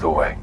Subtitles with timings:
[0.00, 0.34] the way.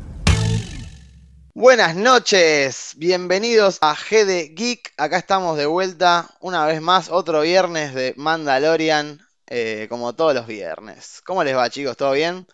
[1.53, 4.93] Buenas noches, bienvenidos a GD Geek.
[4.97, 10.45] Acá estamos de vuelta una vez más, otro viernes de Mandalorian, eh, como todos los
[10.45, 11.23] viernes.
[11.25, 11.97] ¿Cómo les va, chicos?
[11.97, 12.45] ¿Todo bien?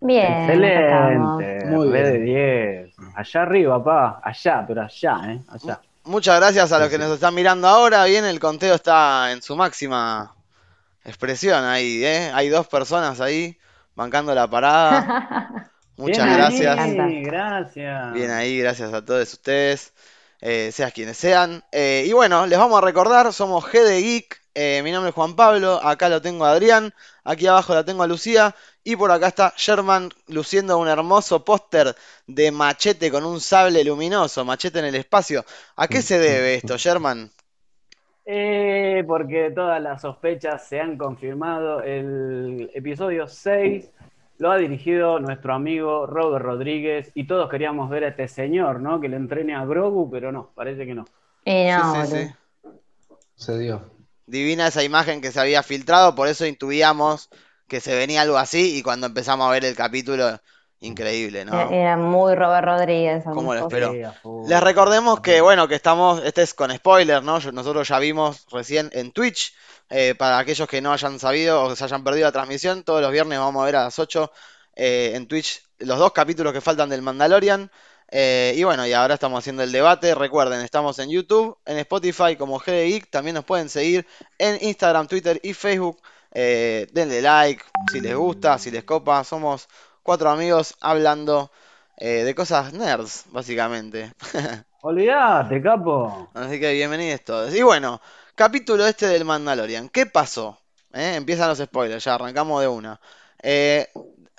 [0.00, 0.42] Bien.
[0.42, 2.92] Excelente, Muy de bien.
[2.94, 3.16] 10.
[3.16, 4.20] Allá arriba, pa.
[4.22, 5.40] Allá, pero allá, ¿eh?
[5.48, 5.80] Allá.
[6.04, 8.04] Muchas gracias a los que nos están mirando ahora.
[8.04, 10.36] Bien, el conteo está en su máxima
[11.04, 12.30] expresión ahí, ¿eh?
[12.32, 13.58] Hay dos personas ahí
[13.96, 15.70] bancando la parada.
[15.96, 16.78] Muchas Bien gracias.
[16.78, 18.12] ahí, gracias.
[18.12, 19.92] Bien ahí, gracias a todos ustedes,
[20.40, 21.62] eh, seas quienes sean.
[21.70, 25.36] Eh, y bueno, les vamos a recordar, somos GD Geek, eh, mi nombre es Juan
[25.36, 29.28] Pablo, acá lo tengo a Adrián, aquí abajo la tengo a Lucía, y por acá
[29.28, 31.94] está Sherman luciendo un hermoso póster
[32.26, 35.44] de machete con un sable luminoso, machete en el espacio.
[35.76, 37.30] ¿A qué se debe esto, Sherman?
[38.26, 41.82] Eh, porque todas las sospechas se han confirmado.
[41.82, 43.90] El episodio 6
[44.44, 49.00] lo ha dirigido nuestro amigo Robert Rodríguez y todos queríamos ver a este señor, ¿no?
[49.00, 51.06] Que le entrene a Grogu, pero no, parece que no.
[51.46, 52.28] Y no, Sí, sí, boludo.
[52.28, 52.34] sí.
[53.36, 53.90] Se dio.
[54.26, 57.30] Divina esa imagen que se había filtrado, por eso intuíamos
[57.68, 60.38] que se venía algo así, y cuando empezamos a ver el capítulo,
[60.84, 61.70] increíble, ¿no?
[61.70, 63.24] Era muy Robert Rodríguez.
[63.24, 63.68] ¿Cómo lo amigo.
[63.68, 64.48] Pero Sí, a full.
[64.48, 67.38] Les recordemos que, bueno, que estamos, este es con spoiler, ¿no?
[67.52, 69.54] Nosotros ya vimos recién en Twitch,
[69.90, 73.02] eh, para aquellos que no hayan sabido o que se hayan perdido la transmisión, todos
[73.02, 74.30] los viernes vamos a ver a las 8
[74.76, 77.70] eh, en Twitch los dos capítulos que faltan del Mandalorian.
[78.10, 80.14] Eh, y bueno, y ahora estamos haciendo el debate.
[80.14, 83.10] Recuerden, estamos en YouTube, en Spotify como GD Geek.
[83.10, 84.06] También nos pueden seguir
[84.38, 86.00] en Instagram, Twitter y Facebook.
[86.32, 89.24] Eh, denle like si les gusta, si les copa.
[89.24, 89.68] Somos
[90.04, 91.50] cuatro amigos hablando
[91.96, 94.12] eh, de cosas nerds, básicamente.
[94.82, 96.28] Olvídate, capo.
[96.34, 97.54] Así que bienvenidos todos.
[97.54, 98.00] Y bueno,
[98.36, 99.88] capítulo este del Mandalorian.
[99.88, 100.60] ¿Qué pasó?
[100.92, 101.14] ¿Eh?
[101.16, 103.00] Empiezan los spoilers, ya arrancamos de una.
[103.42, 103.88] Eh,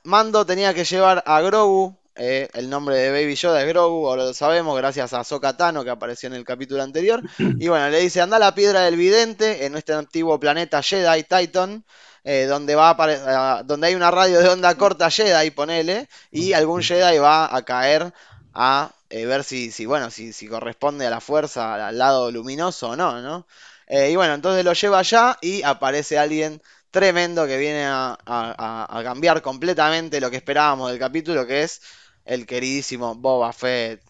[0.03, 1.97] Mando tenía que llevar a Grogu.
[2.15, 5.83] Eh, el nombre de Baby Yoda es Grogu, ahora lo sabemos, gracias a Ahsoka Tano
[5.83, 7.21] que apareció en el capítulo anterior.
[7.59, 11.23] Y bueno, le dice, anda a la piedra del vidente en este antiguo planeta Jedi
[11.23, 11.83] Titan.
[12.23, 16.81] eh, donde va a donde hay una radio de onda corta Jedi, ponele, y algún
[16.81, 18.13] Jedi va a caer
[18.53, 22.89] a eh, ver si, si, bueno, si, si corresponde a la fuerza, al, lado luminoso
[22.89, 23.45] o no, ¿no?
[23.87, 29.03] Eh, y bueno, entonces lo lleva allá y aparece alguien tremendo que viene a- a
[29.03, 31.81] cambiar completamente lo que esperábamos del capítulo, que es
[32.25, 34.01] el queridísimo Boba Fett.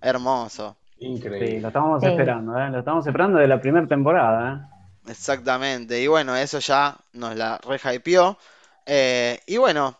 [0.00, 0.76] Hermoso.
[0.98, 1.60] Sí, Increíble.
[1.60, 2.08] lo estábamos Sí.
[2.08, 2.70] esperando, ¿eh?
[2.70, 4.54] Lo estamos esperando de la primera temporada,
[5.06, 5.10] ¿eh?
[5.10, 6.00] Exactamente.
[6.00, 8.38] Y bueno, eso ya nos la rehypeó.
[8.86, 9.96] Eh, y bueno,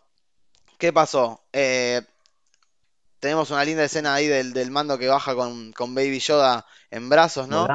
[0.77, 1.41] ¿qué pasó?
[1.51, 2.01] Eh,
[3.19, 7.09] tenemos una linda escena ahí del, del mando que baja con, con Baby Yoda en
[7.09, 7.67] brazos, ¿no?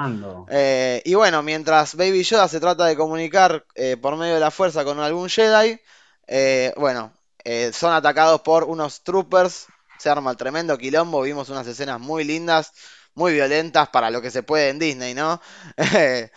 [0.50, 4.50] Eh, y bueno, mientras Baby Yoda se trata de comunicar eh, por medio de la
[4.50, 5.78] fuerza con algún Jedi,
[6.26, 7.12] eh, bueno,
[7.44, 9.66] eh, son atacados por unos troopers,
[9.98, 12.72] se arma el tremendo quilombo, vimos unas escenas muy lindas,
[13.14, 15.40] muy violentas para lo que se puede en Disney, ¿no?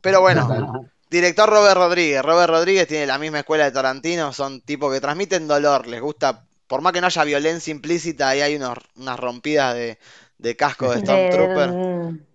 [0.00, 4.92] Pero bueno, director Robert Rodríguez, Robert Rodríguez tiene la misma escuela de Tarantino, son tipos
[4.92, 8.78] que transmiten dolor, les gusta, por más que no haya violencia implícita, ahí hay unos,
[8.96, 9.98] unas rompidas de,
[10.38, 11.70] de casco de De, Stormtrooper.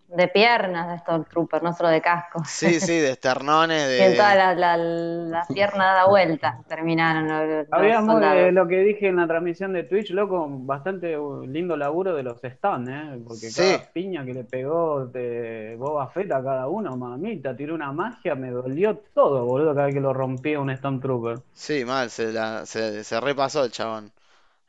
[0.09, 2.42] De, de piernas de Stormtrooper, no solo de casco.
[2.44, 4.36] Sí, sí, de esternones, Y en toda de...
[4.36, 8.19] la, la, la pierna da vuelta terminaron los, Habíamos
[8.53, 11.16] lo que dije en la transmisión de Twitch, loco, bastante
[11.48, 13.22] lindo laburo de los stuns, ¿eh?
[13.24, 13.53] Porque Sí.
[13.53, 18.36] cada piña que le pegó de Boba Fett a cada uno, mamita, tiró una magia,
[18.36, 21.42] me dolió todo, boludo, cada vez que lo rompía un Stormtrooper.
[21.53, 24.12] Sí, mal, se, la, se, se repasó el chabón.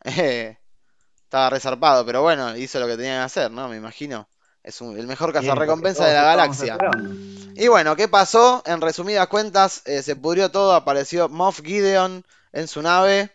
[0.04, 0.58] Eh,
[1.24, 3.68] estaba resarpado, pero bueno, hizo lo que tenía que hacer, ¿no?
[3.68, 4.28] Me imagino.
[4.70, 6.76] Es un- el mejor cazarrecompensa de la galaxia.
[7.56, 8.62] Y bueno, ¿qué pasó?
[8.66, 13.32] En resumidas cuentas, eh, se pudrió todo, apareció Moff Gideon en su nave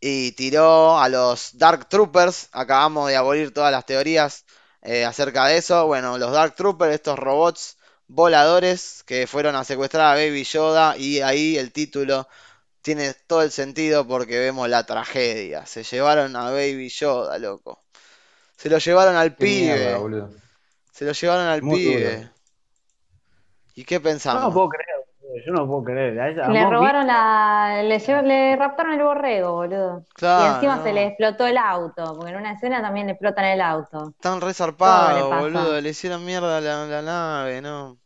[0.00, 2.48] y tiró a los Dark Troopers.
[2.52, 4.44] Acabamos de abolir todas las teorías
[4.82, 5.86] eh, acerca de eso.
[5.86, 11.20] Bueno, los Dark Troopers, estos robots voladores que fueron a secuestrar a Baby Yoda y
[11.20, 12.28] ahí el título
[12.82, 15.64] tiene todo el sentido porque vemos la tragedia.
[15.66, 17.82] Se llevaron a Baby Yoda, loco.
[18.56, 19.96] Se lo llevaron al Qué pibe.
[20.98, 22.16] Se lo llevaron al Muy pibe.
[22.16, 22.30] duro.
[23.76, 24.52] ¿Y qué Yo no pensamos?
[24.52, 26.20] puedo creer, boludo, yo no puedo creer.
[26.20, 27.82] A ella- a Le robaron la.
[27.84, 30.04] Le, raptaron el borrego, boludo.
[30.20, 30.82] Y encima no.
[30.82, 34.08] se le explotó el auto, porque en una escena también le explotan el auto.
[34.08, 35.42] Están re Todo zarpados, le pasa.
[35.42, 35.80] boludo.
[35.80, 37.96] Le hicieron mierda a la, la nave, no.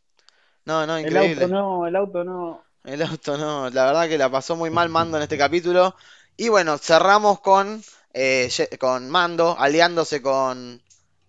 [0.65, 1.43] No, no, El increíble.
[1.45, 2.61] auto no, el auto no.
[2.83, 5.95] El auto no, la verdad que la pasó muy mal Mando en este capítulo.
[6.37, 7.81] Y bueno, cerramos con,
[8.13, 8.49] eh,
[8.79, 10.82] con Mando aliándose con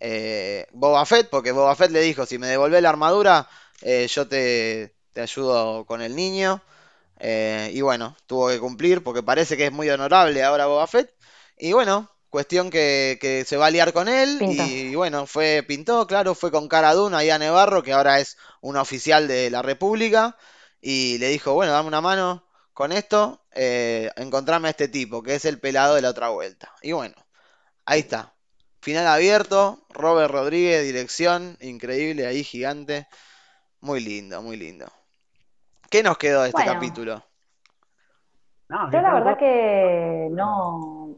[0.06, 3.48] eh, Boba Fett, porque Boba Fett le dijo, si me devolvés la armadura,
[3.80, 6.62] eh, yo te, te ayudo con el niño.
[7.18, 11.10] Eh, y bueno, tuvo que cumplir porque parece que es muy honorable ahora Boba Fett.
[11.56, 14.38] Y bueno, cuestión que, que se va a liar con él.
[14.42, 18.36] Y bueno, fue, pintó, claro, fue con Cara Dune ahí a Nevarro, que ahora es
[18.60, 20.36] un oficial de la República.
[20.82, 25.36] Y le dijo, bueno, dame una mano con esto, eh, encontrame a este tipo, que
[25.36, 26.74] es el pelado de la otra vuelta.
[26.82, 27.14] Y bueno,
[27.86, 28.33] ahí está.
[28.84, 33.06] Final abierto, Robert Rodríguez, dirección, increíble, ahí gigante.
[33.80, 34.84] Muy lindo, muy lindo.
[35.88, 36.74] ¿Qué nos quedó de este Bueno.
[36.74, 37.24] capítulo?
[38.68, 41.16] No, Yo la verdad que no,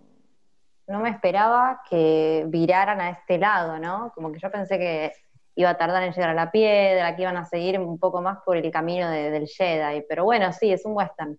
[0.86, 4.12] no me esperaba que viraran a este lado, ¿no?
[4.14, 5.12] Como que yo pensé que
[5.56, 8.38] iba a tardar en llegar a la piedra, que iban a seguir un poco más
[8.44, 10.04] por el camino de- del Jedi.
[10.08, 11.36] Pero bueno, sí, es un western.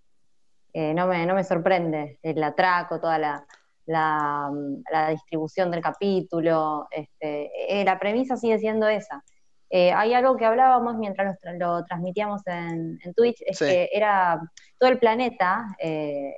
[0.74, 3.46] Eh, no me, no me sorprende el atraco, toda la,
[3.88, 4.50] la,
[4.92, 6.88] la distribución del capítulo.
[6.92, 7.50] Este,
[7.82, 9.24] eh, la premisa sigue siendo esa.
[9.70, 13.66] Eh, hay algo que hablábamos mientras lo, tra- lo transmitíamos en, en Twitch, es Sí.
[13.66, 14.40] que era
[14.80, 16.32] todo el planeta eh,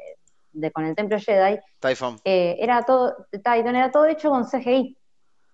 [0.51, 2.19] de, con el templo Jedi, Typhon.
[2.23, 4.97] eh, era todo, Titan era todo hecho con CGI.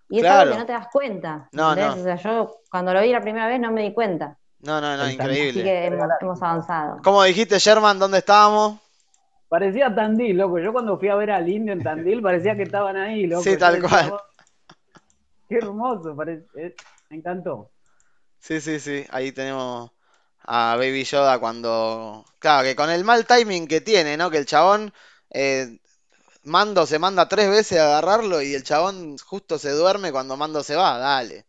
[0.07, 0.41] Y es Claro.
[0.41, 1.49] algo que no te das cuenta.
[1.51, 1.93] No, no.
[1.95, 4.37] O sea, yo cuando lo vi la primera vez no me di cuenta.
[4.59, 5.63] No, no, no, Así increíble.
[5.63, 6.97] que hemos, hemos avanzado.
[7.03, 7.99] ¿Cómo dijiste, Sherman?
[7.99, 8.79] ¿Dónde estábamos?
[9.47, 10.59] Parecía Tandil, loco.
[10.59, 13.43] Yo cuando fui a ver al indio en Tandil parecía que estaban ahí, loco.
[13.43, 14.11] Sí, tal cual.
[14.13, 14.21] "Oh,
[15.47, 16.75] Qué hermoso, parece- eh,
[17.09, 17.69] me encantó.
[18.39, 19.05] Sí, sí, sí.
[19.09, 19.91] Ahí tenemos
[20.43, 22.25] a Baby Yoda cuando...
[22.39, 24.29] Claro, que con el mal timing que tiene, ¿no?
[24.31, 24.93] Que el chabón...
[25.31, 25.79] eh,
[26.43, 30.63] Mando se manda tres veces a agarrarlo y el chabón justo se duerme cuando Mando
[30.63, 30.97] se va.
[30.99, 31.45] Dale,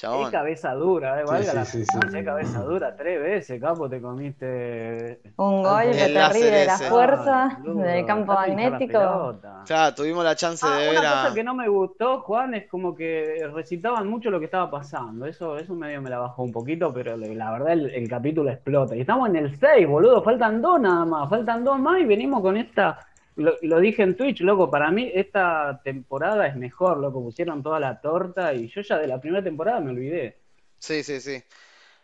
[0.00, 0.30] Qué chabón.
[0.30, 5.20] cabeza dura, eh, valga sí, la sí, qué cabeza dura, tres veces, capo, te comiste.
[5.36, 6.88] Un Ah, golpe el láser terrible de la ese.
[6.88, 9.40] fuerza, Ay, boludo, del campo magnético.
[9.66, 11.10] Claro, tuvimos la chance Ah, de una ver a...
[11.22, 15.26] cosa que no me gustó, Juan, es como que recitaban mucho lo que estaba pasando.
[15.26, 18.94] Eso, eso medio me la bajó un poquito, pero la verdad el, el capítulo explota.
[18.94, 22.40] Y estamos en el 6, boludo, faltan dos nada más, faltan dos más y venimos
[22.40, 22.98] con esta.
[23.38, 27.80] Lo, lo dije en Twitch, loco, para mí esta temporada es mejor, loco, pusieron toda
[27.80, 30.38] la torta y yo ya de la primera temporada me olvidé.
[30.78, 31.42] Sí, sí, sí.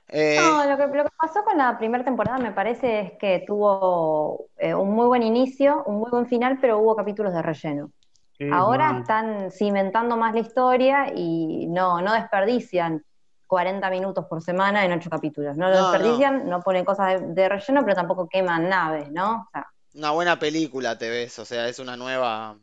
[0.08, 3.44] Eh, No, lo que, lo que pasó con la primera temporada me parece es que
[3.46, 7.92] tuvo eh, un muy buen inicio, un muy buen final, pero hubo capítulos de relleno.
[8.38, 13.04] Sí, Ahora están cimentando más la historia y no, no desperdician
[13.46, 15.56] 40 minutos por semana en ocho capítulos.
[15.56, 16.14] No lo No, no.
[16.18, 19.42] desperdician, no, ponen cosas de, de relleno, pero tampoco queman naves, ¿no?
[19.42, 22.58] O sea, una buena película te ves, o sea, es una nueva...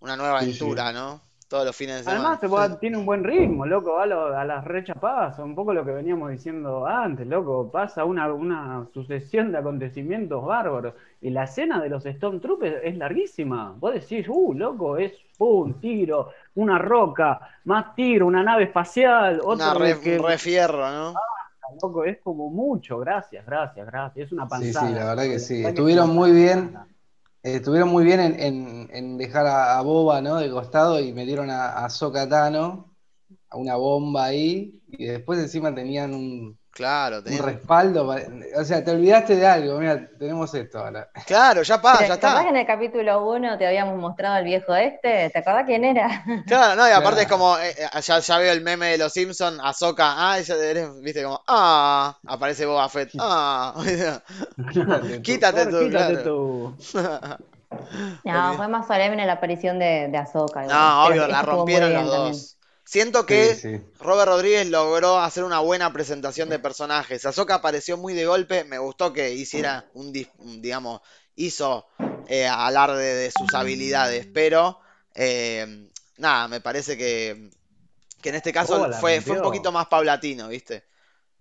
[0.00, 0.58] Una nueva Sí, sí.
[0.58, 1.20] aventura, ¿no?
[1.48, 2.40] Todos los fines de semana.
[2.40, 2.48] Además, se
[2.80, 5.90] tiene un buen ritmo, loco, va a, lo- a las rechapadas, un poco lo que
[5.92, 10.94] veníamos diciendo antes, loco, pasa una, una sucesión de acontecimientos bárbaros.
[11.20, 13.74] Y la escena de los Stormtroopers es larguísima.
[13.78, 19.74] Vos decís, uh, loco, es un tiro, una roca, más tiro, una nave espacial, Una
[19.74, 21.22] otro re, que, un re fierro, ¿no?
[21.82, 24.74] Loco, es como mucho, gracias, gracias, gracias, es una Sí, panzada.
[24.74, 25.54] sí, la verdad que sí.
[25.62, 26.86] verdad Estuvieron muy bien.
[27.42, 30.36] Eh, estuvieron muy bien en, en- en dejar a, a Boba, ¿no?
[30.36, 31.90] De costado y metieron a, a
[33.50, 38.06] a una bomba ahí, y después encima tenían un, Claro, un tenía- respaldo.
[38.06, 38.20] pa-
[38.60, 41.08] O sea, te olvidaste de algo, mira, tenemos esto ahora.
[41.26, 42.48] Claro, ya pa, ¿Te ya acordás que está.
[42.50, 45.30] en el capítulo 1 te habíamos mostrado al viejo este?
[45.30, 46.24] ¿Te acordás quién era?
[46.46, 49.12] Claro, no, y aparte es como, eh, eh, ya, ya veo el meme de los
[49.12, 53.74] Simpsons, Ahsoka, ah, ella eres, viste, como, ah, aparece Boba Fett, ah,
[55.22, 56.22] quítate tú, quítate claro.
[56.22, 56.76] tú.
[58.24, 62.34] No, fue más solemne la aparición de, de igual, No, obvio, la rompieron los también.
[62.88, 63.80] Siento que Sí, sí.
[64.00, 67.26] Robert Rodríguez logró hacer una buena presentación de personajes.
[67.26, 70.10] Ahsoka apareció muy de golpe, me gustó que hiciera un,
[70.62, 71.02] digamos,
[71.34, 71.84] hizo
[72.28, 74.80] eh, alarde de sus habilidades, pero
[75.14, 77.50] eh, nada, me parece que,
[78.22, 80.84] que en este caso fue, fue un poquito más paulatino, ¿viste?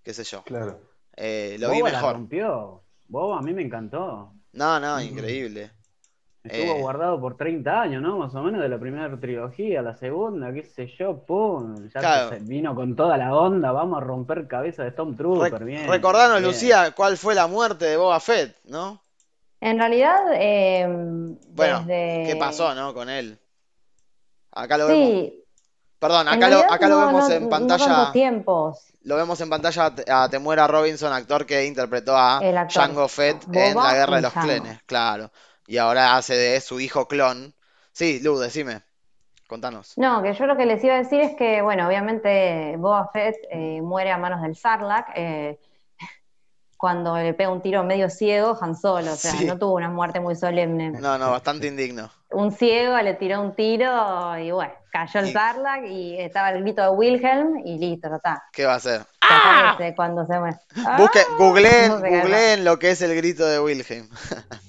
[0.04, 0.44] Qué sé yo.
[0.44, 0.82] Claro.
[1.16, 2.13] Eh, lo vi Boba la mejor.
[2.16, 2.84] rompió.
[3.08, 4.34] Boba a mí me encantó.
[4.51, 5.72] No, no, increíble.
[6.50, 6.82] Estuvo Eh.
[6.82, 8.18] guardado por 30 años, ¿no?
[8.18, 11.75] Más o menos de la primera trilogía, la segunda, qué sé yo, pum.
[11.94, 12.30] Ya Claro.
[12.30, 15.88] se vino con toda la onda, vamos a romper cabeza de Stormtrooper, Re- bien.
[15.88, 16.51] recordanos, bien.
[16.51, 19.01] Lucía, cuál fue la muerte de Boba Fett, ¿no?
[19.60, 20.86] En realidad, eh,
[21.50, 22.24] Bueno, desde...
[22.27, 22.94] ¿qué pasó, no?
[22.94, 23.39] Con él.
[24.51, 25.08] Acá lo vemos.
[25.10, 25.44] Sí,
[26.00, 28.12] Perdón, en acá lo, acá lo no- vemos no- en pantalla.
[28.12, 28.84] tiempos.
[29.04, 32.84] Lo vemos en pantalla a Te- a Temuera Robinson, actor que interpretó a El actor.
[32.84, 34.34] Jango Fett en La Guerra de los.
[34.34, 35.32] Clones, claro.
[35.68, 37.54] Y ahora hace de su hijo clon.
[37.92, 38.82] Sí, Lu, decime.
[39.48, 39.94] Contanos.
[39.98, 43.36] No, que yo lo que les iba a decir es que, bueno, obviamente Boba Fett
[43.52, 45.60] eh, muere a manos del Sarlacc eh,
[46.78, 49.46] cuando le pega un tiro medio ciego Han Solo, o sea, Sí.
[49.46, 50.92] no tuvo una muerte muy solemne.
[50.92, 52.10] No, no, bastante indigno.
[52.32, 56.62] Un ciego le tiró un tiro y bueno, cayó el Y- Sarlacc y estaba el
[56.64, 58.44] grito de Wilhelm y listo, ya está.
[58.52, 59.02] ¿Qué va a hacer?
[59.30, 60.58] Aparece cuando se muere.
[60.98, 61.36] Busque, ¡Ah!
[61.38, 64.08] googleen, googleen lo que es el grito de Wilhelm.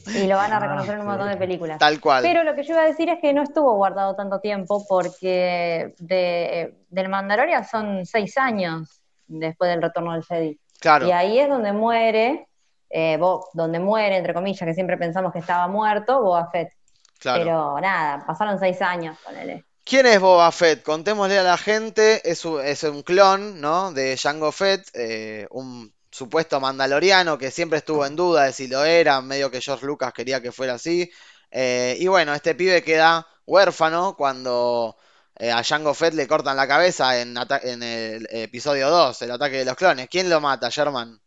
[0.07, 1.79] Y lo van a reconocer en un montón de películas.
[1.79, 2.23] Tal cual.
[2.23, 5.95] Pero lo que yo iba a decir es que no estuvo guardado tanto tiempo porque
[5.99, 10.59] de, del Mandalorian son seis años después del retorno del Jedi.
[10.81, 11.07] Claro.
[11.07, 12.47] Y ahí es donde muere,
[12.91, 16.71] eh, Bo- donde muere, entre comillas, que siempre pensamos que estaba muerto, Boba Fett.
[17.19, 17.41] Claro.
[17.43, 19.65] Pero nada, pasaron seis años con él.
[19.89, 20.83] ¿Quién es Boba Fett?
[20.83, 23.91] Contémosle a la gente, es un, es un clon, ¿no?
[23.91, 28.85] De Jango Fett, eh, un supuesto mandaloriano que siempre estuvo en duda de si lo
[28.85, 31.11] era, medio que George Lucas quería que fuera así.
[31.51, 34.95] Eh, y bueno, este pibe queda huérfano cuando
[35.37, 37.39] eh, a Jango Fett le cortan la cabeza en,
[37.83, 40.07] el episodio 2, el ataque de los clones.
[40.11, 41.19] ¿Quién lo mata, Sherman?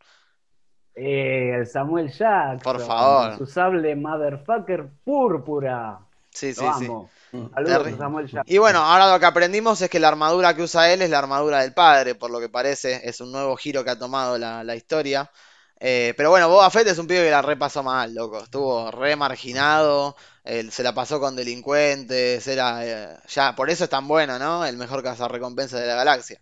[0.94, 2.60] Eh, el Samuel Jackson.
[2.60, 3.40] Por favor.
[3.40, 5.98] Su sable motherfucker púrpura.
[6.30, 6.86] Sí, sí, Lo sí.
[6.86, 7.04] amo.
[7.06, 7.21] Mm.
[7.54, 8.46] Saludos Samuel Jackson.
[8.46, 11.20] Y bueno, ahora lo que aprendimos es que la armadura que usa él es la
[11.20, 14.64] armadura del padre, por lo que parece, es un nuevo giro que ha tomado la,
[14.64, 15.32] la historia.
[15.80, 18.40] Eh, pero bueno, Boba Fett es un pibe que la repasó mal, loco.
[18.44, 23.90] Estuvo re marginado, él se la pasó con delincuentes, era eh, ya, por eso es
[23.90, 24.66] tan bueno, ¿no?
[24.66, 26.40] El mejor cazarrecompensa de la galaxia.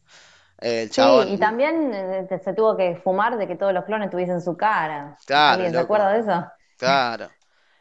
[0.59, 1.27] El Sí, chabón.
[1.29, 5.17] y también eh, se tuvo que fumar de que todos los clones tuviesen su cara.
[5.25, 6.45] Claro, ¿Alguien se acuerda de eso?
[6.77, 7.29] Claro.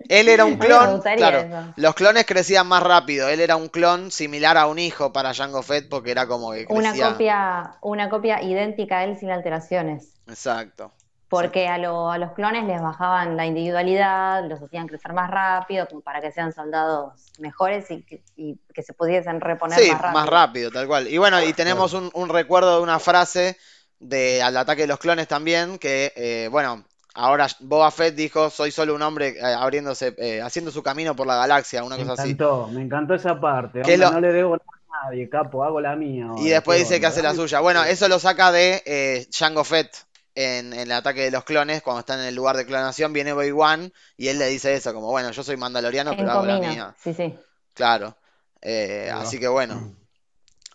[0.09, 1.73] Él era un clon, claro.
[1.77, 3.29] Los clones crecían más rápido.
[3.29, 6.67] Él era un clon similar a un hijo para Jango Fett porque era como que
[6.69, 7.11] Una crecía.
[7.13, 10.15] copia, una copia idéntica a él sin alteraciones.
[10.27, 10.93] Exacto.
[11.29, 15.87] Porque a, lo- a los clones les bajaban la individualidad, los hacían crecer más rápido,
[15.87, 20.01] como para que sean soldados mejores y que, y que se pudiesen reponer Sí, más
[20.01, 20.21] rápido.
[20.21, 21.07] más rápido, tal cual.
[21.09, 23.59] Y bueno, y tenemos un, un recuerdo de una frase
[23.99, 26.85] de al ataque de los clones también, que eh, bueno,
[27.15, 31.27] ahora Boba Fett dijo, soy solo un hombre eh, abriéndose, eh, haciendo su camino por
[31.27, 32.33] la galaxia, una Me cosa así.
[32.33, 33.83] encantó, me encantó esa parte.
[33.83, 34.71] ¿Qué Onda, lo- No le debo nada
[35.03, 36.27] a nadie, capo, hago la mía.
[36.39, 37.61] Y después dice que hace la suya.
[37.61, 39.91] Bueno, eso lo saca de eh, Jango Fett
[40.35, 43.33] en, en el ataque de los clones, cuando están en el lugar de clonación, viene
[43.33, 46.95] Obi-Wan y él le dice eso, como bueno, yo soy mandaloriano, pero hago la mía.
[47.03, 47.35] sí, sí.
[47.75, 48.17] Claro.
[48.63, 49.95] Eh, así que bueno,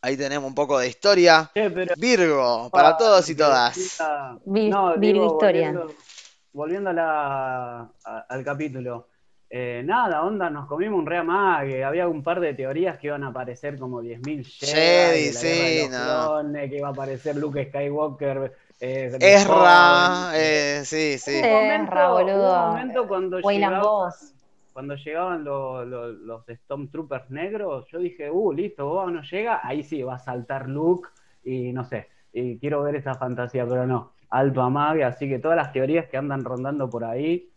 [0.02, 1.50] ahí tenemos un poco de historia.
[1.54, 3.78] Pero- Virgo, para todos y todas.
[4.00, 5.72] No, Virgo digo, Historia.
[5.72, 5.94] volviendo,
[6.54, 9.08] volviendo a la- a- al capítulo.
[9.50, 11.84] Eh, nada, onda, nos comimos un reamague.
[11.84, 15.98] Había un par de teorías que iban a aparecer como 10.000 Jedi, sí, no.
[15.98, 18.54] clones, que iba a aparecer Luke Skywalker.
[18.80, 21.40] eh, Ezra, eh, sí, sí.
[21.44, 22.64] Un momento- Ezra, boludo.
[22.64, 24.14] un momento cuando llegaba-
[24.74, 29.84] cuando llegaban los, los, los Stormtroopers negros, yo dije, uh, listo, Boba no llega, ahí
[29.84, 31.08] sí va a saltar Luke
[31.44, 35.56] y no sé, y quiero ver esa fantasía, pero no, alto amague, así que todas
[35.56, 37.54] las teorías que andan rondando por ahí,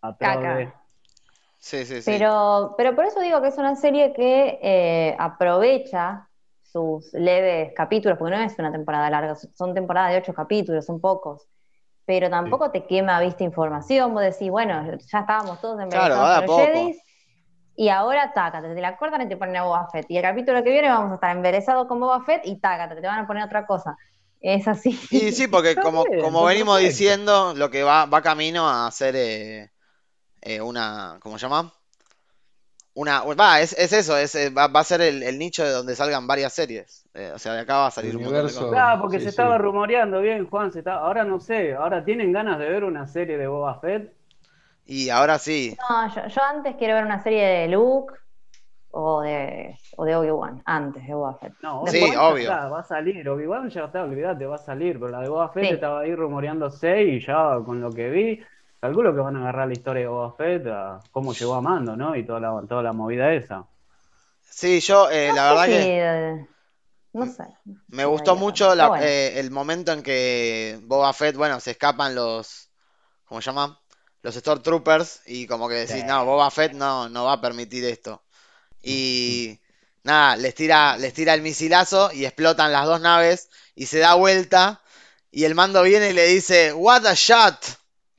[0.00, 0.56] atrás Caca.
[0.56, 0.72] de...
[1.58, 2.10] Sí, sí, sí.
[2.10, 6.28] Pero, pero por eso digo que es una serie que eh, aprovecha
[6.62, 11.00] sus leves capítulos, porque no es una temporada larga, son temporadas de ocho capítulos, son
[11.00, 11.48] pocos.
[12.06, 16.36] Pero tampoco te quema vista información, vos decís, bueno, ya estábamos todos Claro, va de
[16.36, 16.66] embelesados a con los poco.
[16.66, 17.02] Jedis,
[17.76, 20.06] y ahora tácate, te la cortan y te ponen a Boba Fett.
[20.08, 23.06] Y el capítulo que viene vamos a estar embelesados con Boba Fett y tácate, te
[23.06, 23.96] van a poner otra cosa.
[24.44, 24.98] Es así.
[25.10, 29.70] Y sí, porque como, como venimos diciendo, lo que va, va camino a hacer eh,
[30.42, 31.72] eh, una, ¿cómo se llama?
[32.96, 35.70] Una, va, es, es eso, es, eh, va, va a ser el, el nicho de
[35.70, 37.04] donde salgan varias series.
[37.14, 38.60] Eh, o sea, de acá va a salir un montón de Universo.
[38.60, 38.70] cosas.
[38.70, 39.30] Claro, porque Sí, se sí.
[39.30, 40.94] estaba rumoreando bien, Juan, se está...
[40.94, 44.12] ahora no sé, ahora tienen ganas de ver una serie de Boba Fett.
[44.86, 45.76] Y ahora sí.
[45.88, 48.14] No, yo, yo antes quiero ver una serie de Luke
[48.96, 51.54] o de, o de Obi-Wan, antes de Boba Fett.
[51.62, 52.50] No, Sí, Obi-Wan ya obvio.
[52.52, 55.48] está, va a salir, Obi-Wan ya está, olvídate, va a salir, pero la de Boba
[55.48, 55.74] Fett Sí.
[55.74, 58.40] estaba ahí rumoreándose y ya con lo que vi,
[58.80, 61.96] calculo que van a agarrar la historia de Boba Fett, a cómo llegó a Mando,
[61.96, 62.14] ¿no?
[62.14, 63.64] Y toda la, toda la movida esa.
[64.42, 66.46] Sí, yo, eh, la verdad sé que si, eh,
[67.14, 67.44] no sé.
[67.88, 69.04] me gustó mucho la- Bueno.
[69.04, 72.70] eh, el momento en que Boba Fett, bueno, se escapan los,
[73.24, 73.80] ¿cómo se llama?
[74.22, 76.04] Los Stormtroopers y como que decís, Sí.
[76.06, 78.22] no, Boba Fett no, no va a permitir esto.
[78.84, 79.58] Y
[80.02, 84.14] nada, les tira, les tira el misilazo y explotan las dos naves y se da
[84.14, 84.80] vuelta
[85.30, 87.56] y el mando viene y le dice, what a shot.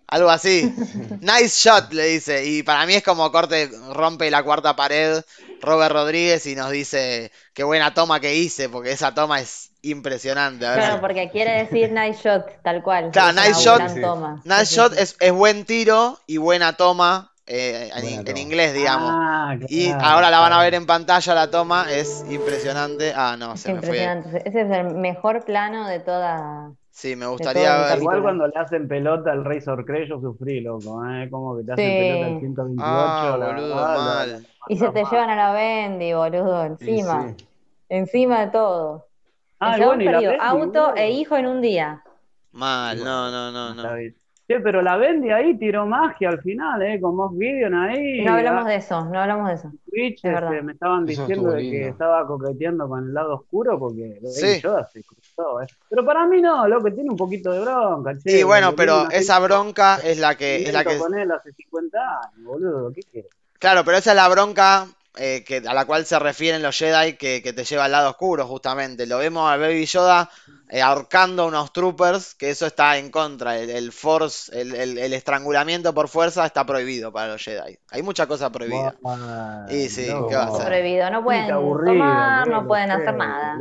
[0.08, 0.72] Algo así.
[1.22, 2.46] Nice shot, le dice.
[2.46, 5.24] Y para mí es como corte, rompe la cuarta pared
[5.62, 10.66] Robert Rodríguez y nos dice qué buena toma que hice, porque esa toma es impresionante.
[10.66, 13.10] A ver Claro, si- porque quiere decir nice shot, tal cual.
[13.12, 14.02] Claro, nice shot.
[14.02, 14.42] toma.
[14.46, 19.12] Nice Sí, shot es buen tiro y buena toma eh, en, inglés, digamos.
[19.14, 23.14] Ah, Y ahora la van a ver en pantalla la toma, es impresionante.
[23.16, 23.88] Ah, no, se me fue.
[23.88, 24.50] impresionante.
[24.50, 26.72] Ese es el mejor plano de toda.
[26.92, 28.00] Sí, me gustaría ver.
[28.00, 31.30] Igual cuando le hacen pelota al Razor Crest, yo sufrí, loco, ¿eh?
[31.30, 31.98] Como que te hacen Sí.
[32.00, 32.84] pelota al 128.
[32.84, 34.04] Ah, la boludo, verdad, la-
[34.38, 34.48] mal.
[34.70, 35.12] Y se te mal.
[35.12, 37.36] llevan a la Bendy, boludo, encima.
[37.36, 37.48] sí.
[37.90, 39.08] Encima de todo.
[39.60, 40.96] Ah, bueno, y la perdió Bendy, auto boludo.
[40.96, 42.04] e hijo en un día.
[42.52, 43.96] Mal, no, no, no, Está no.
[43.96, 44.16] bien.
[44.48, 47.00] Che, pero la Bendy ahí tiró magia al final, ¿eh?
[47.02, 48.24] Con Moff Gideon ahí.
[48.24, 49.72] No hablamos ah, de eso, no hablamos de eso.
[49.90, 50.54] Twitch, es verdad.
[50.54, 54.28] este, me estaban Eso diciendo de que estaba coqueteando con el lado oscuro porque Baby
[54.32, 54.62] Sí.
[54.62, 55.68] Yoda se cruzó, ¿eh?
[55.90, 58.40] Pero para mí no, loco, tiene un poquito de bronca, che.
[58.40, 61.98] Y bueno, pero esa bronca es la que, es la que, con él hace 50
[61.98, 63.32] años, boludo, ¿qué quieres?
[63.58, 64.86] claro, pero esa es la bronca
[65.18, 68.10] eh, que, a la cual se refieren los Jedi que, que te lleva al lado
[68.12, 69.06] oscuro, justamente.
[69.06, 70.30] Lo vemos a Baby Yoda
[70.70, 73.58] eh, ahorcando a unos troopers, que eso está en contra.
[73.58, 77.78] El, el force, el, el- el estrangulamiento por fuerza está prohibido para los Jedi.
[77.92, 78.96] Hay mucha cosa prohibida.
[79.02, 80.28] Buah, Y sí, loco.
[80.30, 80.66] ¿qué va a hacer?
[80.66, 83.60] Prohibido, no pueden aburrido, tomar, no pueden hacer nada.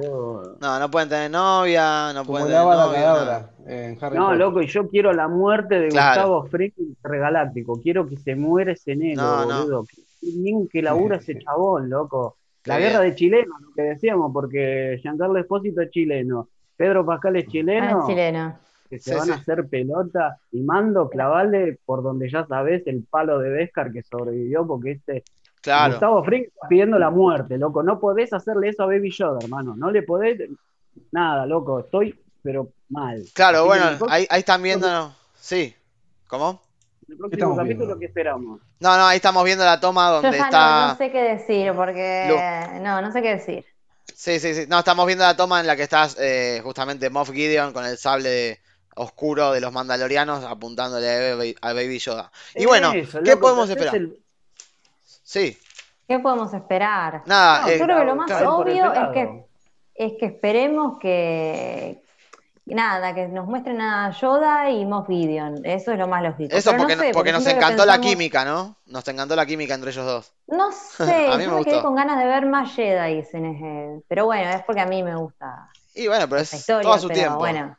[0.61, 4.39] No, no pueden tener novia, no Como pueden tener en Harry No, Potter.
[4.39, 6.09] loco, y yo quiero la muerte de Claro.
[6.23, 7.81] Gustavo Fring Regaláctico.
[7.83, 9.65] Quiero que se muera ese negro, No, no.
[9.65, 9.87] boludo.
[10.33, 12.37] Bien que labura ese chabón, loco.
[12.65, 17.45] La guerra de chilenos, lo que decíamos, porque Giancarlo Espósito es chileno, Pedro Pascal es
[17.47, 18.59] Ah, chileno, chileno.
[18.89, 19.31] que se Sí, van sí.
[19.33, 24.03] a hacer pelota y mando clavarle por donde ya sabes el palo de Vescar que
[24.03, 25.25] sobrevivió porque este
[25.61, 25.93] Claro.
[25.93, 27.83] Gustavo Fring está pidiendo la muerte, loco.
[27.83, 29.75] No podés hacerle eso a Baby Yoda, hermano.
[29.75, 30.39] No le podés
[31.11, 31.81] nada, loco.
[31.81, 33.23] Estoy, pero mal.
[33.35, 35.15] Claro, Así bueno, ahí, ahí están viendo.
[35.37, 35.75] Sí.
[36.29, 36.61] ¿Cómo?
[37.15, 37.99] El próximo capítulo, viendo?
[37.99, 38.61] ¿qué esperamos?
[38.81, 40.81] No, no, ahí estamos viendo la toma Yo donde ya está.
[40.81, 43.65] no, no sé qué decir, porque no, no sé qué decir.
[44.15, 44.65] Sí, sí, sí.
[44.69, 47.97] No, estamos viendo la toma en la que estás eh, justamente Moff Gideon con el
[47.99, 48.61] sable
[48.97, 52.31] oscuro de los mandalorianos apuntándole a Baby, Yoda.
[52.55, 53.97] Y bueno, Eso, ¿qué loco, podemos esperar?
[53.97, 54.19] el-
[55.23, 55.59] Sí,
[56.07, 57.23] ¿Qué podemos esperar?
[57.27, 57.63] nada.
[57.63, 59.45] No, eh, Yo creo que lo más obvio es que,
[59.95, 62.04] es que esperemos que,
[62.67, 65.61] nada, que nos muestren a Yoda y Moff Gideon.
[65.65, 66.57] Eso es lo más lógico.
[66.57, 68.77] eso Pero no porque, sé, porque nos encantó la quimia, ¿no?
[68.87, 70.33] Nos encantó la química entre ellos dos.
[70.47, 71.83] No sé, A mí yo me me quedé gustó.
[71.89, 75.15] con ganas de ver más Jedi en ese- Pero bueno, es porque a mí me
[75.17, 77.39] gusta Y bueno, pero la es historia, todo a su pero tiempo.
[77.39, 77.77] bueno.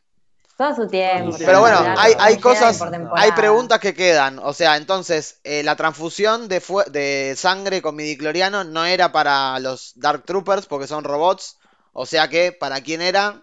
[0.57, 1.35] Todo su tiempo.
[1.37, 2.81] Pero bueno, hay, cosas,
[3.15, 4.39] hay preguntas que quedan.
[4.39, 9.91] O sea, entonces, eh, la transfusión de, de sangre con midicloriano no era para los
[9.95, 11.57] Dark Troopers porque son robots.
[11.91, 13.41] O sea que, ¿para quién era?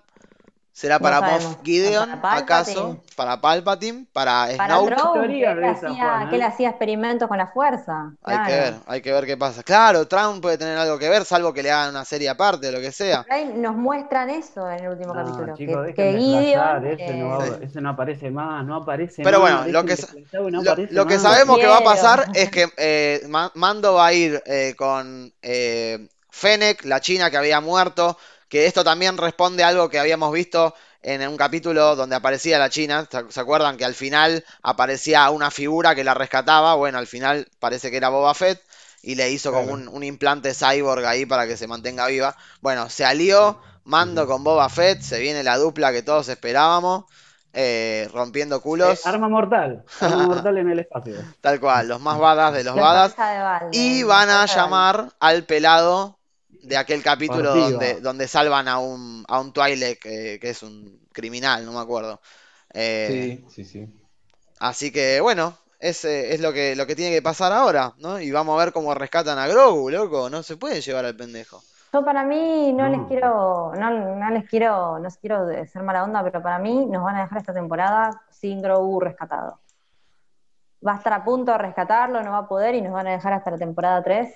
[0.72, 1.52] ¿Será No para sabemos.
[1.52, 2.76] Moff Gideon, ¿Para Palpatine?
[2.76, 3.04] acaso?
[3.16, 4.06] ¿Para Palpatine?
[4.12, 4.94] ¿Para Para Snoke?
[5.38, 6.30] Que, él hacía, Juan, ¿eh?
[6.30, 8.12] que él hacía experimentos con la fuerza.
[8.24, 8.46] Hay claro.
[8.46, 9.62] que ver, hay que ver qué pasa.
[9.62, 12.72] Claro, Trump puede tener algo que ver, salvo que le hagan una serie aparte o
[12.72, 13.26] lo que sea.
[13.56, 15.54] Nos muestran eso en el último No, capítulo.
[15.56, 16.86] chicos, que, que Gideon.
[16.86, 19.40] ese, no, eh, ese no aparece más, no aparece Pero más.
[19.40, 21.22] bueno, lo dejen que no Lo, aparece lo que más.
[21.22, 25.32] sabemos que va a pasar es que eh, Ma- Mando va a ir eh, con
[25.42, 28.16] eh, Fennec, la china que había muerto,
[28.52, 32.68] que esto también responde a algo que habíamos visto en un capítulo donde aparecía la
[32.68, 33.08] china.
[33.30, 36.74] ¿Se acuerdan que al final aparecía una figura que la rescataba?
[36.74, 38.60] Bueno, al final parece que era Boba Fett
[39.02, 42.36] y le hizo como un, un implante cyborg ahí para que se mantenga viva.
[42.60, 47.06] Bueno, se alió Mando con Boba Fett, se viene la dupla que todos esperábamos,
[47.54, 49.06] eh, rompiendo Eh, culos.
[49.06, 51.14] arma mortal, arma mortal en el espacio.
[51.40, 53.14] Tal cual, los más badas de los badas.
[53.72, 56.18] Y van a llamar al pelado
[56.62, 61.00] de aquel capítulo donde, donde salvan a un, a un Twi'lek eh, que es un
[61.12, 62.20] criminal, no me acuerdo.
[62.72, 63.88] Eh, Sí, sí, sí.
[64.60, 68.20] Así que bueno, ese es lo que, lo que tiene que pasar ahora, ¿no?
[68.20, 70.30] Y vamos a ver cómo rescatan a Grogu, loco.
[70.30, 71.62] No se puede llevar al pendejo.
[71.92, 72.96] Yo para mí no, No.
[72.96, 77.02] les quiero, no, no les quiero, no quiero ser mala onda, pero para mí nos
[77.02, 79.58] van a dejar esta temporada sin Grogu rescatado.
[80.86, 83.12] Va a estar a punto de rescatarlo, no va a poder y nos van a
[83.12, 84.34] dejar hasta la temporada 3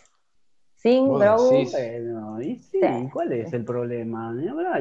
[0.87, 1.51] sin Vos Grogu.
[1.51, 1.72] decís.
[1.72, 3.09] Bueno, y sí, Sí.
[3.12, 4.33] ¿cuál es el problema?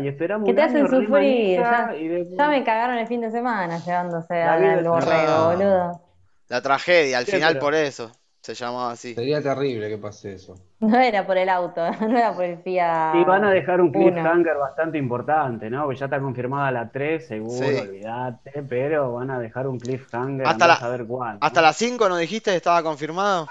[0.02, 3.80] Y esperamos Que te hacen sufrir, ya- después- Ya me cagaron el fin de semana
[3.80, 6.02] llevándose La al, borrego, boludo.
[6.50, 9.16] La tragedia, al Sí, final pero- por eso se llamaba así.
[9.16, 10.54] Sería terrible que pase eso.
[10.80, 13.16] No era por el auto, no era por el Fiat.
[13.16, 14.12] Y van a dejar un Uno.
[14.12, 15.86] cliffhanger bastante importante, ¿no?
[15.86, 17.80] Porque ya está confirmada la 3, seguro, Sí.
[17.82, 21.38] olvídate, pero van a dejar un cliffhanger, Hasta andás la- a ver cuál.
[21.42, 23.48] Hasta las 5 no dijiste que estaba confirmado.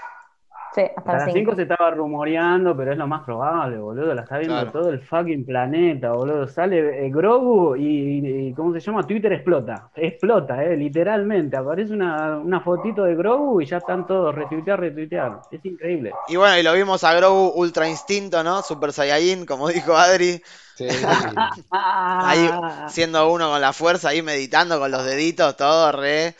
[0.75, 1.51] Sí, hasta las las 5.
[1.51, 4.13] 5 se estaba rumoreando, pero es lo más probable, boludo.
[4.13, 4.71] La está viendo Claro.
[4.71, 6.47] todo el fucking planeta, boludo.
[6.47, 9.03] Sale eh, Grogu y, y- ¿cómo se llama?
[9.07, 9.89] Twitter explota.
[9.95, 11.55] Explota, eh, literalmente.
[11.55, 15.39] Aparece una, una fotito de Grogu y ya están todos retuitear, retuitear.
[15.49, 16.11] Es increíble.
[16.27, 18.61] Y bueno, y lo vimos a Grogu Ultra Instinto, ¿no?
[18.61, 20.41] Super Saiyajin, como dijo Adri.
[20.75, 20.87] Sí.
[21.71, 22.49] Ahí
[22.89, 26.35] siendo uno con la fuerza, ahí meditando con los deditos, todo re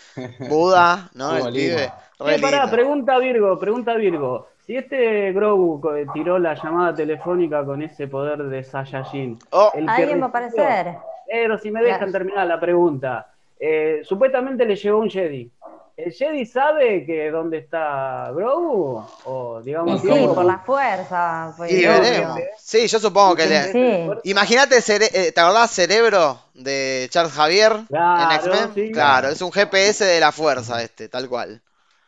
[0.50, 1.36] Buda, ¿no?
[1.48, 1.92] El pibe.
[2.20, 2.72] Re Eh, pará, lindo.
[2.72, 4.48] pregunta Virgo, pregunta Virgo.
[4.66, 9.86] Si este Grogu co- tiró la llamada telefónica con ese poder de Saiyajin, Oh, el
[9.86, 10.96] que Alguien va a aparecer.
[11.30, 12.12] Pero si me dejan Claro.
[12.12, 13.28] terminar la pregunta.
[13.60, 15.50] Eh, supuestamente le llegó un Jedi.
[15.98, 19.04] ¿El Jedi sabe que dónde está Grogu?
[19.26, 21.54] O digamos, Sí, digamos, por la fuerza.
[21.58, 22.40] pues, veremos.
[22.58, 23.72] Sí, yo supongo que le...
[23.72, 24.10] Sí.
[24.24, 28.74] Imagínate, cere- eh, ¿te acordás Cerebro de Charles Javier en X-Men?
[28.74, 28.92] sí.
[28.92, 31.62] Claro, es un GPS de la fuerza este, tal cual.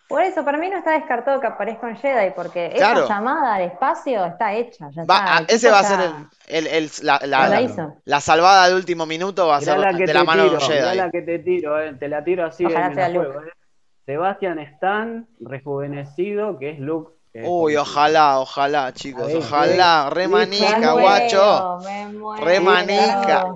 [0.08, 3.04] Por eso, para mí no está descartado que aparezca un Jedi, porque Claro.
[3.04, 4.90] esa llamada al espacio está hecha.
[4.96, 6.00] Ya Va- está, ah, ese va a ser
[6.48, 10.06] el, el- el- la, la- salvada de último minuto, va a mirá ser la que
[10.06, 10.98] de te la mano de un Jedi.
[10.98, 13.52] la que te tiro, eh, te la tiro así Ojalá en el sea juego, eh.
[14.08, 17.12] Sebastian Stan, rejuvenecido, que es Luke.
[17.34, 21.80] que es Uy, ojalá, ojalá, chicos, ver, ojalá, re sí, Me manija, muero, guacho.
[21.84, 22.46] me muero.
[22.46, 23.54] Re manija.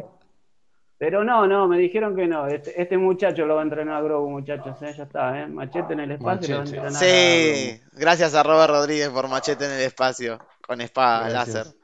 [0.97, 2.47] Pero no, no, me dijeron que no.
[2.47, 4.79] Este, este muchacho lo va a entrenar a Grogu, muchachos.
[4.81, 5.47] eh, ya está, ¿eh?
[5.47, 9.29] Machete en el espacio lo va a entrenar a Sí, gracias a Robert Rodríguez por
[9.29, 10.37] machete en el espacio,
[10.67, 11.55] con espada Gracias.
[11.55, 11.75] láser.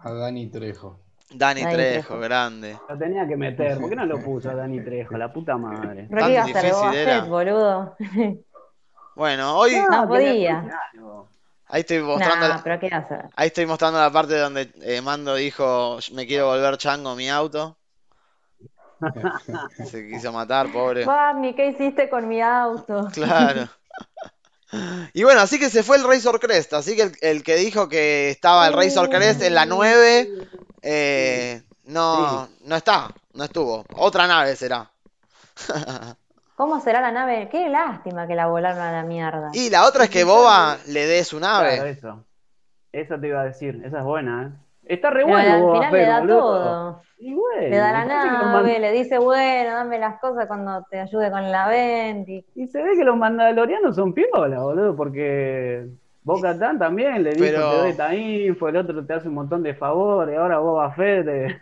[0.00, 1.03] A Dani Trejo.
[1.30, 2.18] Dani Dani Trejo, Trejo.
[2.20, 2.78] grande.
[2.88, 3.78] Lo tenía que meter.
[3.78, 5.16] ¿Por qué no lo puso a Dani Trejo?
[5.16, 6.08] La puta madre.
[6.08, 7.96] Que iba a boludo.
[9.16, 10.64] Bueno, hoy No, le podía.
[11.66, 13.26] ahí estoy mostrando Nah, la, pero ¿qué hacer?
[13.36, 17.76] ahí estoy mostrando la parte donde eh, Mando dijo me quiero volver chango mi auto.
[19.84, 21.04] Se quiso matar, pobre.
[21.04, 23.08] Barney, ¿qué hiciste con mi auto?
[23.12, 23.68] Claro.
[25.12, 26.72] Y bueno, así que se fue el Razor Crest.
[26.72, 30.28] Así que el, el que dijo que estaba el Razor Crest en la 9,
[30.84, 33.84] eh, no, no está, no estuvo.
[33.96, 34.88] Otra nave será.
[36.56, 37.48] ¿Cómo será la nave?
[37.50, 39.50] Qué lástima que la volaron a la mierda.
[39.52, 41.90] Y la otra es que Boba le dé su Claro, nave.
[41.90, 42.24] eso.
[42.92, 43.82] Eso te iba a decir.
[43.84, 44.60] Esa es buena, ¿eh?
[44.86, 46.38] Está re Pero bueno, al Boba final le da boludo.
[46.40, 47.02] todo.
[47.18, 51.30] Y bueno, Le da la nave, le dice, bueno, dame las cosas cuando te ayude
[51.30, 52.44] con la Venti.
[52.54, 55.86] Y se ve que los mandalorianos son piola, boludo, porque
[56.24, 59.34] Boca Tan también le dijo Pero- te doy esta info, el otro te hace un
[59.34, 61.60] montón de favores, ahora Boba Fett eh,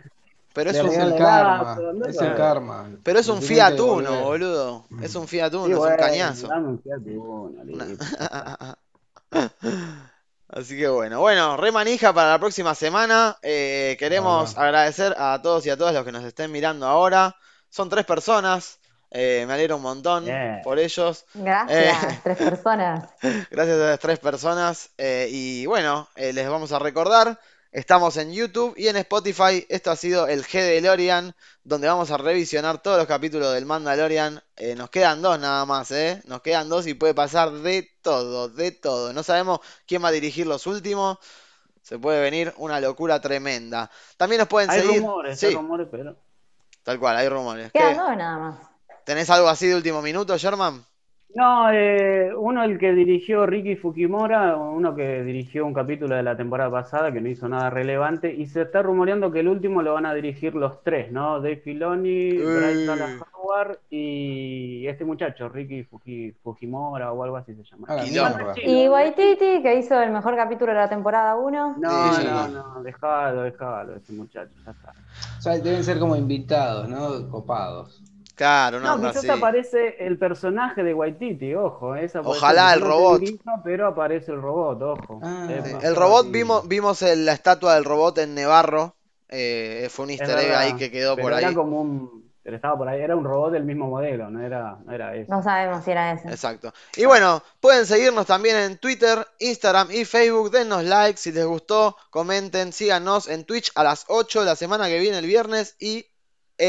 [0.53, 1.77] Pero es un, el karma.
[2.07, 2.89] Es el karma.
[3.03, 4.85] pero es un Fiat Uno, boludo.
[5.01, 6.47] Es un Fiat Uno, Sí, es un bueno, cañazo.
[6.47, 7.63] dame un Fiat Uno.
[10.49, 13.37] Así que bueno, bueno, re manija para la próxima semana.
[13.41, 17.35] Eh, queremos agradecer a todos y a todas los que nos estén mirando ahora.
[17.69, 18.79] Son tres personas.
[19.13, 20.25] Eh, me alegro un montón
[20.63, 21.25] por ellos.
[21.33, 22.19] Gracias, Eh.
[22.23, 23.09] tres personas.
[23.51, 24.89] Gracias a las tres personas.
[24.97, 27.39] eh, y bueno, eh, les vamos a recordar.
[27.71, 29.65] Estamos en YouTube y en Spotify.
[29.67, 33.65] Esto ha sido el G de Lorian, donde vamos a revisionar todos los capítulos del
[33.65, 34.43] Mandalorian.
[34.57, 36.21] Eh, nos quedan dos nada más, ¿eh?
[36.25, 39.11] Nos quedan dos y puede pasar de todo, de todo.
[39.11, 41.17] No sabemos quién va a dirigir los últimos.
[41.81, 43.89] Se puede venir una locura tremenda.
[44.17, 44.97] También nos pueden Hay seguir.
[45.01, 46.15] rumores, Sí, hay rumores, pero...
[46.83, 47.71] tal cual, hay rumores.
[47.71, 47.99] Quedan ¿Qué?
[47.99, 48.59] dos nada más.
[49.05, 50.83] ¿Tenés algo así de último minuto, Sherman?
[51.35, 56.37] No, eh, uno el que dirigió Ricky Fukimura, uno que dirigió un capítulo de la
[56.37, 59.95] temporada pasada que no hizo nada relevante, y se está rumoreando que el último lo
[59.95, 61.37] van a dirigir los tres, ¿no?
[61.41, 62.85] Dave Filoni, Bryce.
[62.85, 67.87] Dallas Howard y este muchacho, Ricky Fuki- Fujimura o algo así se llama.
[68.63, 71.77] Y Waititi, que hizo el mejor capítulo de la temporada 1.
[71.79, 72.53] No, Sí, no, sí.
[72.53, 74.93] no, dejalo, dejalo, ese muchacho, ya está.
[75.39, 77.27] O sea, deben ser como invitados, ¿no?
[77.29, 78.01] Copados.
[78.35, 79.29] Claro, no, No, no, quizás sí.
[79.29, 83.21] aparece el personaje de Waititi, ojo, esa puede Ojalá el robot.
[83.63, 85.19] pero aparece el robot, ojo.
[85.23, 85.47] Ah.
[85.47, 88.95] Sí, El robot, vimos, vimos el- la estatua del robot en Nevarro.
[89.35, 91.55] eh, fue un easter egg verdad, ahí que quedó pero por era ahí.
[91.55, 94.91] como un, pero estaba por ahí, era un robot del mismo modelo, no era, no
[94.93, 95.31] era ese.
[95.31, 96.27] No sabemos si era ese.
[96.27, 96.71] Exacto.
[96.95, 100.51] Y bueno, pueden seguirnos también en Twitter, Instagram y Facebook.
[100.51, 104.99] Denos like si les gustó, comenten, síganos en Twitch a las 8 la semana que
[104.99, 106.05] viene, el viernes, y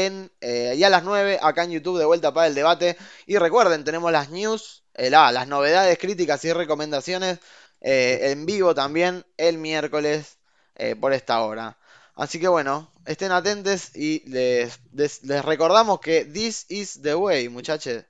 [0.03, 2.97] en eh, y a las 9 acá en YouTube de vuelta para el debate.
[3.25, 7.39] Y recuerden, tenemos las news, eh, la- las novedades, críticas y recomendaciones
[7.81, 10.37] eh, en vivo también el miércoles
[10.75, 11.77] eh, por esta hora.
[12.15, 17.49] Así que bueno, estén atentos y les, les, les recordamos que this is the way,
[17.49, 18.03] muchachos.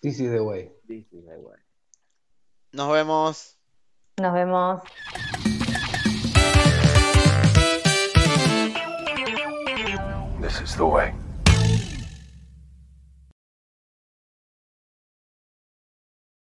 [0.00, 0.70] This is the way.
[0.86, 1.58] Sí, sí, da igual.
[2.72, 3.56] Nos vemos.
[4.18, 4.82] Nos vemos.
[10.54, 11.23] This is the way.